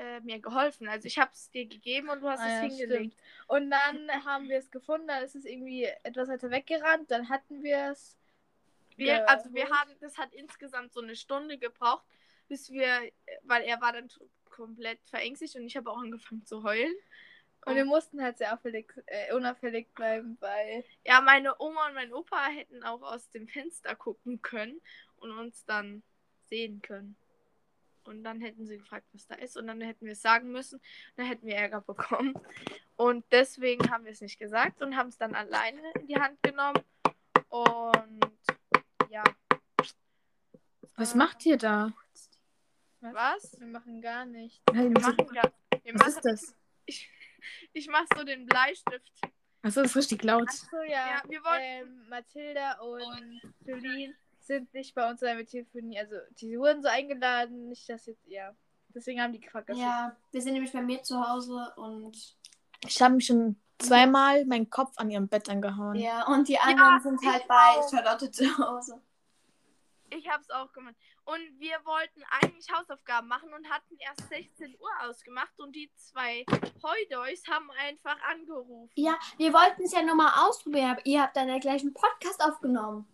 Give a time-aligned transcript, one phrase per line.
[0.00, 0.88] äh, mir geholfen.
[0.88, 3.16] Also ich habe es dir gegeben und du hast Ah, es ja, hingelegt.
[3.48, 7.62] Und dann haben wir es gefunden, dann ist es irgendwie etwas weiter weggerannt, dann hatten
[7.62, 8.16] wir es.
[8.96, 12.04] Wir, also wir haben, das hat insgesamt so eine Stunde gebraucht,
[12.48, 13.10] bis wir,
[13.44, 14.08] weil er war dann
[14.44, 16.92] komplett verängstigt und ich habe auch angefangen zu heulen.
[17.66, 20.82] Und wir mussten halt sehr auffällig, äh, unauffällig bleiben, weil.
[21.04, 24.80] Ja, meine Oma und mein Opa hätten auch aus dem Fenster gucken können
[25.16, 26.02] und uns dann
[26.48, 27.16] sehen können.
[28.04, 29.56] Und dann hätten sie gefragt, was da ist.
[29.56, 30.80] Und dann hätten wir es sagen müssen.
[31.16, 32.34] Dann hätten wir Ärger bekommen.
[32.96, 36.42] Und deswegen haben wir es nicht gesagt und haben es dann alleine in die Hand
[36.42, 36.82] genommen.
[37.48, 38.20] Und
[39.10, 39.22] ja.
[40.96, 41.92] Was Äh, macht ihr da?
[43.00, 43.58] Was?
[43.58, 44.62] Wir machen gar nichts.
[44.72, 46.54] Wir machen gar, wir Was ist machen, das?
[46.84, 47.10] ich,
[47.72, 49.12] ich mach so den Bleistift.
[49.62, 50.48] Achso, das ist richtig laut.
[50.48, 50.90] Achso, ja.
[50.90, 51.62] Ja, wir wollten.
[51.62, 54.14] ähm, Mathilda und Jolene
[54.50, 56.06] sind nicht bei uns, weil wir telefonieren.
[56.06, 58.54] Also, die wurden so eingeladen, nicht dass jetzt, ja.
[58.92, 59.80] Deswegen haben die vergessen.
[59.80, 62.36] Ja, wir sind nämlich bei mir zu Hause und
[62.84, 65.94] Ich habe mich schon zweimal meinen Kopf an ihrem Bett angehauen.
[65.94, 67.88] ja, und die anderen sind halt ich bei auch.
[67.88, 69.00] Charlotte zu Hause.
[70.12, 70.96] Ich hab's auch gemacht.
[71.24, 76.44] Und wir wollten eigentlich Hausaufgaben machen und hatten erst 16 Uhr ausgemacht und die zwei
[76.82, 78.90] Heudeus haben einfach angerufen.
[78.96, 81.94] Ja, wir wollten es ja nur mal ausprobieren, aber ihr habt dann ja gleich einen
[81.94, 83.06] Podcast aufgenommen.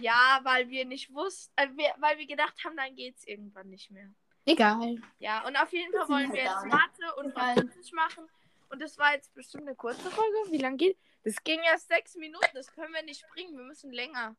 [0.00, 3.90] Ja, weil wir nicht wussten, äh, wir, weil wir gedacht haben, dann geht's irgendwann nicht
[3.90, 4.08] mehr.
[4.44, 4.96] Egal.
[5.18, 6.66] Ja, und auf jeden Fall wollen halt wir jetzt?
[6.66, 7.32] Mathe und.
[7.32, 8.28] Französisch machen.
[8.70, 10.36] Und das war jetzt bestimmt eine kurze Folge.
[10.50, 10.96] Wie lange geht?
[11.24, 12.48] Das ging erst sechs Minuten.
[12.54, 13.56] Das können wir nicht bringen.
[13.56, 14.34] Wir müssen länger.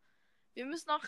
[0.56, 1.04] Wir müssen noch.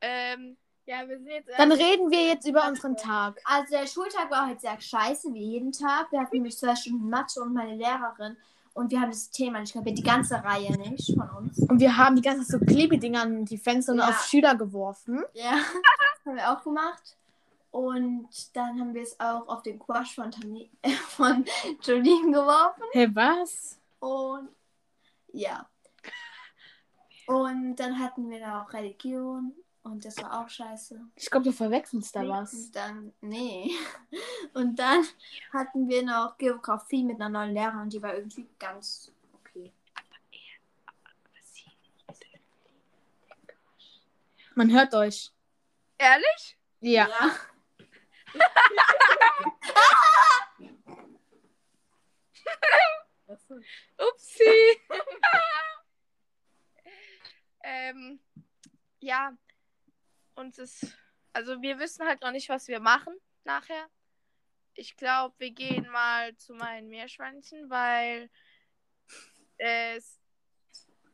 [0.00, 1.50] Ähm, Ja, wir sind jetzt.
[1.58, 3.38] Dann reden wir jetzt über unseren Tag.
[3.44, 6.10] Also der Schultag war heute sehr scheiße, wie jeden Tag.
[6.10, 8.36] Wir hatten nämlich zwei Stunden Mathe und meine Lehrerin.
[8.72, 11.58] Und wir haben das Thema nicht kapiert, die ganze Reihe nicht von uns.
[11.58, 14.08] Und wir haben die ganze Zeit so Klebedinger an die Fenster und Ja.
[14.08, 15.22] auf Schüler geworfen.
[15.34, 15.52] Ja,
[16.24, 17.16] haben wir auch gemacht.
[17.72, 20.70] Und dann haben wir es auch auf den Quash von, Tani
[21.08, 21.44] von
[21.82, 22.82] Jolene geworfen.
[22.92, 23.78] Hey, was?
[24.00, 24.48] Und
[25.32, 25.68] ja.
[27.26, 29.52] Und dann hatten wir da auch Religion.
[29.82, 31.00] Und das war auch scheiße.
[31.16, 32.52] Ich glaube, du verwechselst da was.
[32.52, 33.70] Und dann, nee.
[34.54, 35.04] Und dann
[35.52, 39.72] hatten wir noch Geografie mit einer neuen Lehrerin und die war irgendwie ganz okay.
[44.54, 45.30] Man hört euch.
[45.98, 46.56] ehrlich?
[46.80, 47.08] Ja.
[53.98, 54.80] Upsi.
[57.62, 58.20] ähm,
[59.00, 59.36] ja.
[60.40, 60.96] Uns ist.
[61.32, 63.14] Also wir wissen halt noch nicht, was wir machen
[63.44, 63.88] nachher.
[64.74, 68.30] Ich glaube, wir gehen mal zu meinen Meerschweinchen, weil
[69.58, 70.18] es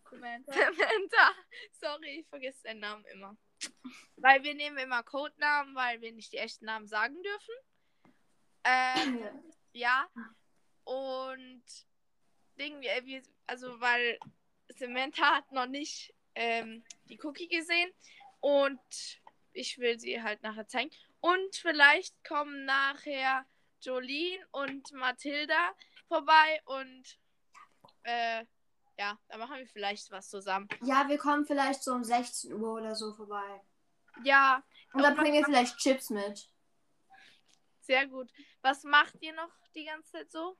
[0.08, 0.52] Samantha.
[1.72, 3.36] Sorry, ich vergesse deinen Namen immer.
[4.16, 7.54] Weil wir nehmen immer Codenamen, weil wir nicht die echten Namen sagen dürfen.
[8.64, 10.08] Ähm, ja.
[10.84, 11.64] Und
[12.58, 14.18] Ding, wir, also weil
[14.68, 17.90] Samantha hat noch nicht ähm, die Cookie gesehen
[18.40, 18.80] und
[19.52, 20.90] ich will sie halt nachher zeigen.
[21.20, 23.44] Und vielleicht kommen nachher
[23.80, 25.74] Jolene und Mathilda
[26.08, 27.18] vorbei und
[28.02, 28.44] äh,
[28.98, 30.68] ja, da machen wir vielleicht was zusammen.
[30.82, 33.60] Ja, wir kommen vielleicht so um 16 Uhr oder so vorbei.
[34.24, 34.62] Ja,
[34.94, 36.48] Und dann Und bringen wir vielleicht Chips mit.
[37.80, 38.30] sehr gut.
[38.62, 40.56] Was macht ihr noch die ganze Zeit so?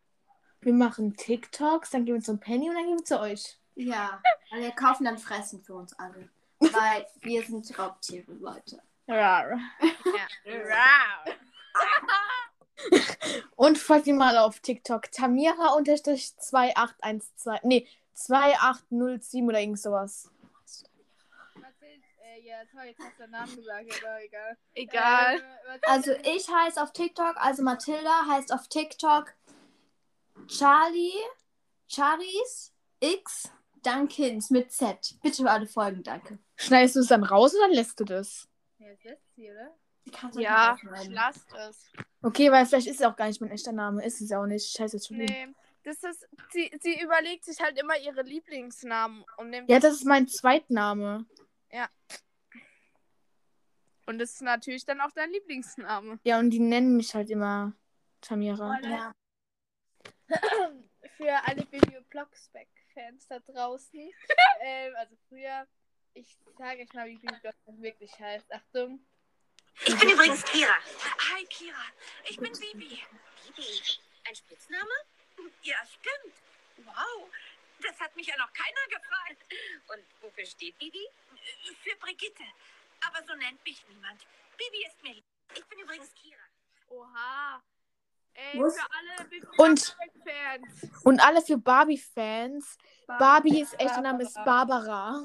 [0.61, 3.59] Wir machen TikToks, dann gehen wir zum Penny und dann gehen wir zu euch.
[3.75, 4.23] Ja.
[4.51, 6.31] Und wir kaufen dann Fressen für uns alle.
[6.59, 8.83] Weil wir sind Raubtiere, Leute.
[9.07, 9.47] Ja.
[13.57, 15.07] Und folgt ihr mal auf TikTok.
[15.07, 17.61] Tamira-2812.
[17.63, 20.31] Nee, 2807 oder irgend sowas.
[22.21, 24.21] Äh, ja, toll, jetzt hast du den Namen gesagt, aber
[24.75, 25.43] egal.
[25.83, 29.35] Also ich heiße auf TikTok, also Mathilda heißt auf TikTok
[30.49, 31.13] Charlie,
[31.89, 33.51] Charis X
[33.83, 35.17] Dunkins mit Z.
[35.23, 36.39] Bitte alle folgen, danke.
[36.57, 38.49] Schneidest du es dann raus oder lässt du das?
[38.79, 39.75] Ja, das letzte hier, oder?
[40.41, 41.13] Ja, nicht rausschneiden.
[41.13, 41.93] lasst es.
[42.23, 44.05] Okay, weil vielleicht ist es auch gar nicht mein echter Name.
[44.05, 44.77] Ist es auch nicht.
[44.77, 45.19] Scheiße, jetzt schon.
[45.19, 45.49] Nee.
[45.83, 49.71] Das ist, sie, sie überlegt sich halt immer ihre Lieblingsnamen und nimmt.
[49.71, 51.27] Ja, das ist mein Zweitname.
[54.07, 56.21] Und das ist natürlich dann auch dein Lieblingsname.
[56.23, 57.73] Ja, und die nennen mich halt immer
[58.21, 58.79] Tamira.
[58.83, 59.13] Ja.
[61.17, 63.99] Für alle Video Blocksback-Fans da draußen.
[64.61, 65.67] ähm, also früher,
[66.17, 68.53] ich sage euch mal, wie Blocksback wirklich heißt.
[68.53, 69.01] Achtung.
[69.85, 70.75] Ich bin übrigens Kira.
[71.35, 71.85] Hi, Kira.
[72.25, 73.03] Ich bin Bibi.
[73.47, 73.83] Bibi?
[74.27, 74.97] Ein Spitzname?
[75.63, 76.35] Ja, stimmt.
[76.79, 77.29] Wow.
[77.83, 79.45] Das hat mich ja noch keiner gefragt.
[79.89, 81.07] Und wofür steht Bibi?
[81.83, 82.45] Für Brigitte.
[83.07, 84.27] Aber so nennt mich niemand.
[84.57, 85.25] Bibi ist mir lieb.
[85.55, 86.41] Ich bin übrigens Kira.
[86.89, 87.63] Oha.
[88.33, 90.87] Ey, Muss- für alle Big Und- Fans.
[91.05, 92.79] Und alle für Barbie-Fans.
[93.07, 95.23] Barbies echter Name ist Barbara.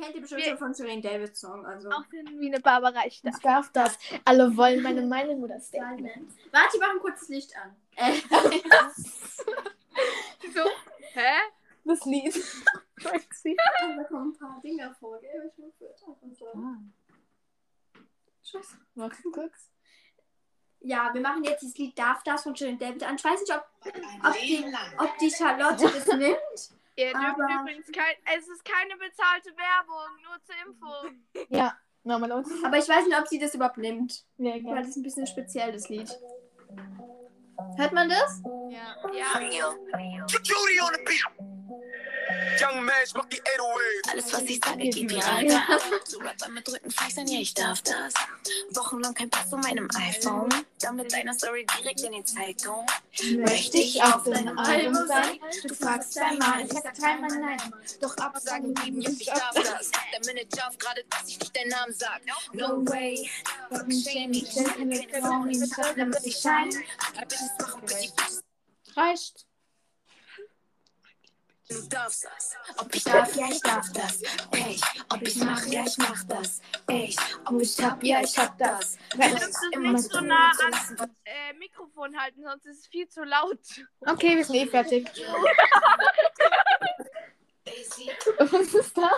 [0.00, 1.66] Kennt ihr bestimmt Wir- schon von Shirin Davids Song.
[1.66, 1.90] Also.
[1.90, 3.98] Auch wie eine Barbara ich Ich darf das.
[4.24, 6.30] Alle wollen meine Meinung oder Statement.
[6.52, 7.74] Warte, ich mache ein kurzes Licht an.
[7.96, 8.14] Äh,
[10.54, 10.62] So,
[11.14, 11.32] hä?
[11.84, 12.34] Das Lied.
[13.02, 13.56] Maxi.
[13.96, 15.50] da kommen ein paar Dinger vor, gell?
[15.52, 16.46] Ich muss für und so.
[18.42, 18.76] Tschüss.
[18.94, 19.70] Du kurz?
[20.80, 23.16] Ja, wir machen jetzt das Lied Darf das von Shirin David an.
[23.16, 24.64] Ich weiß nicht, ob, ob, die,
[24.98, 26.77] ob die Charlotte das nimmt.
[26.98, 28.14] Ihr dürft Aber- übrigens kein.
[28.36, 31.46] Es ist keine bezahlte Werbung, nur zur Info.
[31.56, 31.76] Ja.
[32.04, 32.46] Nochmal los.
[32.64, 34.24] Aber ich weiß nicht, ob sie das überhaupt nimmt.
[34.38, 34.80] Ja, Weil gerne.
[34.80, 36.08] das ist ein bisschen speziell, das Lied.
[37.76, 38.42] Hört man das?
[38.70, 38.96] Ja.
[39.12, 39.70] ja.
[44.10, 45.48] Alles, was ich sage, geht viral.
[46.04, 48.14] So Rapper mit Rücken flexen, ja, ich darf das.
[48.70, 50.48] Wochenlang kein Pass von meinem iPhone.
[50.80, 52.86] Dann mit deiner Story direkt in die Zeitung.
[53.38, 55.38] Möchte ich auf deinem Album sein?
[55.66, 57.74] Du fragst zweimal, ich sag dreimal nein.
[58.00, 59.90] Doch Absagen geben, jupp, ich darf das.
[60.12, 62.20] Der Manager auf gerade, dass ich nicht deinen Namen sag.
[62.52, 63.28] No way.
[63.70, 64.42] Fucking shame me.
[64.42, 66.70] Keine Frau, die mich hat, damit ich shine.
[67.20, 68.42] Bitches machen bitches.
[68.96, 69.47] Reicht.
[71.70, 72.56] Du darfst das.
[72.78, 74.22] Ob ich darf, ja, ich darf das.
[74.52, 74.80] Ey,
[75.12, 76.60] ob ich mach, ja, ich mach das.
[76.86, 78.96] Ey, ob ich hab, ja, ich hab das.
[79.10, 80.94] Du es nicht so nah ans
[81.24, 83.60] äh, Mikrofon halten, sonst ist es viel zu laut.
[84.00, 85.10] Okay, wir sind eh fertig.
[88.38, 89.10] Was ist da?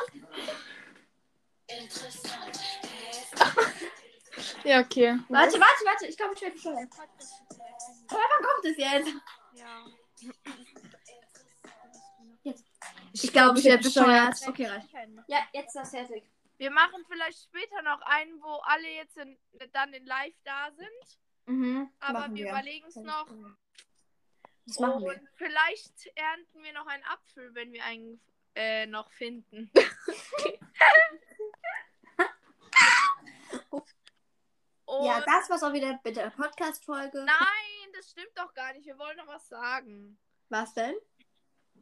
[4.65, 5.19] Ja, okay.
[5.29, 6.07] Warte, warte, warte.
[6.07, 6.73] Ich glaube, ich werde schon.
[6.77, 6.89] Aber
[8.11, 9.09] wann kommt es jetzt?
[13.23, 14.37] Ich glaube, ich werde bescheuert.
[14.47, 14.89] Okay, reicht.
[15.29, 16.25] Ja, jetzt ist das fertig.
[16.59, 19.39] Wir machen vielleicht später noch einen, wo alle jetzt in,
[19.73, 21.19] dann in live da sind.
[21.47, 21.91] Mhm.
[22.01, 22.51] Aber wir, wir.
[22.51, 23.27] überlegen es noch.
[24.67, 25.21] Das machen Und wir.
[25.37, 28.21] vielleicht ernten wir noch einen Apfel, wenn wir einen
[28.55, 29.71] äh, noch finden.
[34.85, 37.25] Und Ja, das war's auch wieder mit der Podcast-Folge.
[37.25, 38.87] Nein, das stimmt doch gar nicht.
[38.87, 40.19] Wir wollen noch was sagen.
[40.49, 40.95] Was denn?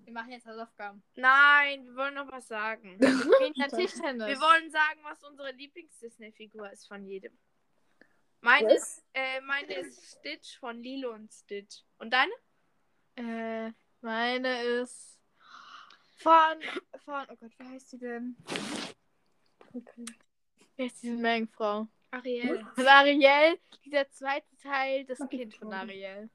[0.08, 1.02] Wir machen jetzt Hausaufgaben.
[1.16, 2.99] Nein, wir wollen noch was sagen.
[2.99, 4.26] Wiener Tischtennis.
[4.26, 7.38] Wir wollen sagen, was unsere Lieblings-Disney-Figur ist von jedem.
[8.40, 11.82] Meine ist, äh, meine ist Stitch von Lilo und Stitch.
[11.99, 12.32] Und deine?
[13.16, 15.20] Äh, meine ist
[16.16, 16.56] von,
[17.05, 18.34] von, oh Gott, wie heißt die denn?
[19.75, 20.06] Okay.
[20.76, 21.87] Wie heißt diese Meerjungfrau?
[22.12, 22.66] Ariel.
[22.76, 25.70] Von Ariel, dieser zweite Teil, das Kind von.
[25.70, 26.31] Ariel.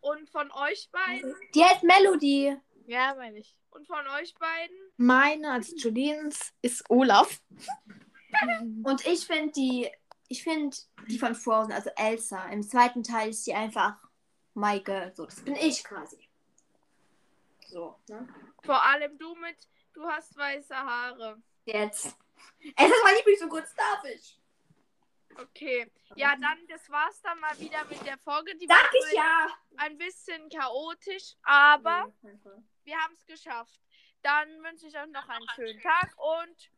[0.00, 1.34] Und von euch beiden?
[1.54, 2.56] Die heißt Melody.
[2.86, 3.56] Ja, meine ich.
[3.70, 4.76] Und von euch beiden?
[4.96, 7.40] Meine als Juliens ist Olaf.
[8.84, 9.90] Und ich finde die,
[10.28, 10.76] ich finde
[11.08, 13.96] die von Frozen, also Elsa, im zweiten Teil ist sie einfach
[14.54, 15.12] my girl.
[15.14, 16.28] So, das bin ich quasi.
[17.68, 18.28] So, ne?
[18.62, 19.56] Vor allem du mit,
[19.92, 21.40] du hast weiße Haare.
[21.64, 22.16] Jetzt.
[22.76, 24.39] Es ist mein Lieblings so kurz darf ich.
[25.36, 25.90] Okay.
[26.16, 28.56] Ja, dann, das war's dann mal wieder mit der Folge.
[28.56, 29.46] Die Sag war ich ja.
[29.76, 32.12] ein bisschen chaotisch, aber
[32.84, 33.80] wir haben es geschafft.
[34.22, 36.70] Dann wünsche ich euch noch einen schönen Tag und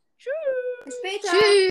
[0.84, 1.28] Bis später.
[1.28, 1.52] Tschüss.